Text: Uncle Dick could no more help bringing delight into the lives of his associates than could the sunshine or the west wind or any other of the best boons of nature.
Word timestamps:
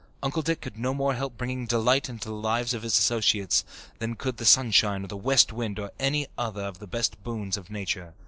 Uncle 0.23 0.41
Dick 0.41 0.61
could 0.61 0.79
no 0.79 0.95
more 0.95 1.13
help 1.13 1.37
bringing 1.37 1.67
delight 1.67 2.09
into 2.09 2.27
the 2.29 2.33
lives 2.33 2.73
of 2.73 2.81
his 2.81 2.97
associates 2.97 3.63
than 3.99 4.15
could 4.15 4.37
the 4.37 4.45
sunshine 4.45 5.03
or 5.03 5.07
the 5.07 5.15
west 5.15 5.53
wind 5.53 5.77
or 5.77 5.91
any 5.99 6.25
other 6.39 6.63
of 6.63 6.79
the 6.79 6.87
best 6.87 7.21
boons 7.23 7.55
of 7.55 7.69
nature. 7.69 8.15